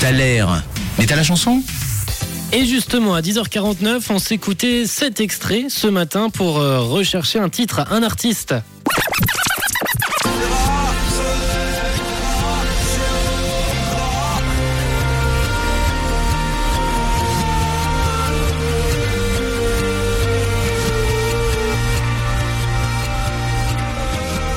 [0.00, 0.64] T'as l'air.
[0.98, 1.62] Mais t'as la chanson?
[2.52, 7.84] Et justement, à 10h49, on s'écoutait cet extrait ce matin pour euh, rechercher un titre,
[7.92, 8.52] un artiste.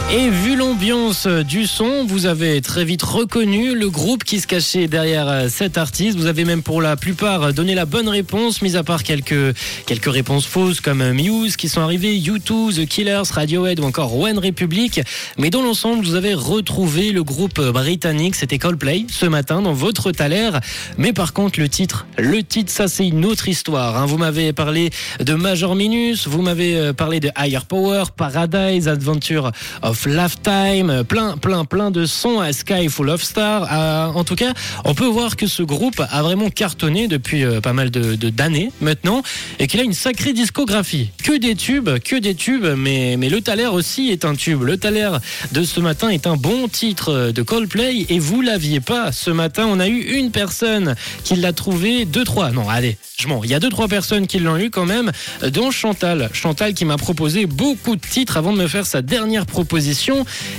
[0.10, 4.88] Et vu l'ambiance du son, vous avez très vite reconnu le groupe qui se cachait
[4.88, 6.18] derrière euh, cet artiste.
[6.18, 9.54] Vous avez même pour la plupart donné la bonne réponse, mis à part quelques,
[9.86, 14.40] quelques réponses fausses comme Muse qui sont arrivés, U2, The Killers, Radiohead ou encore One
[14.40, 15.02] Republic.
[15.38, 20.14] Mais dans l'ensemble, vous avez retrouvé le groupe britannique, c'était Coldplay, ce matin dans votre
[20.14, 20.52] Thaler.
[20.98, 23.98] Mais par contre, le titre, le titre, ça c'est une autre histoire.
[23.98, 24.06] hein.
[24.06, 24.90] Vous m'avez parlé
[25.20, 29.52] de Major Minus, vous m'avez euh, parlé de Higher Power, Paradise, Adventure
[29.82, 33.68] of Lifetime, euh, plein, plein, plein de sons à Sky Full of Stars.
[33.72, 34.54] Euh, en tout cas,
[34.86, 38.72] on peut voir que ce groupe a vraiment cartonné depuis euh, pas mal de d'années
[38.82, 39.24] maintenant
[39.60, 41.10] et qu'il a une sacrée discographie.
[41.24, 44.64] Que des tubes, que des tubes, mais, mais le Thaler aussi est un tube.
[44.64, 45.10] Le Thaler
[45.52, 49.12] de ce matin est un bon titre de Coldplay et vous l'aviez pas.
[49.12, 52.52] Ce matin, on a eu une personne qui l'a trouvé, deux, trois.
[52.52, 53.42] Non, allez, je mens.
[53.44, 55.12] Il y a deux, trois personnes qui l'ont eu quand même,
[55.52, 56.30] dont Chantal.
[56.34, 59.87] Chantal qui m'a proposé beaucoup de titres avant de me faire sa dernière proposition.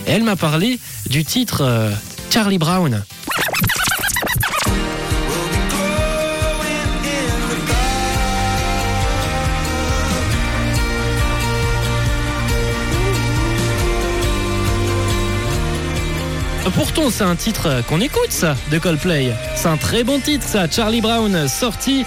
[0.06, 0.78] Elle m'a parlé
[1.10, 1.90] du titre euh,
[2.30, 3.02] Charlie Brown.
[16.74, 19.34] Pourtant, c'est un titre qu'on écoute, ça, de Coldplay.
[19.56, 20.70] C'est un très bon titre, ça.
[20.70, 22.04] Charlie Brown, sorti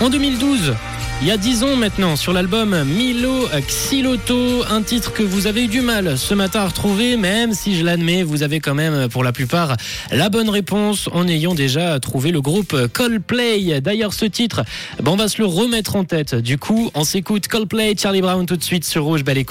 [0.00, 0.74] en 2012.
[1.22, 5.64] Il y a 10 ans maintenant, sur l'album Milo Xiloto, un titre que vous avez
[5.64, 9.06] eu du mal ce matin à retrouver, même si je l'admets, vous avez quand même
[9.10, 9.76] pour la plupart
[10.10, 13.82] la bonne réponse en ayant déjà trouvé le groupe Coldplay.
[13.82, 14.64] D'ailleurs, ce titre,
[15.04, 16.34] on va se le remettre en tête.
[16.34, 19.22] Du coup, on s'écoute Coldplay, Charlie Brown tout de suite sur Rouge.
[19.22, 19.44] Belle.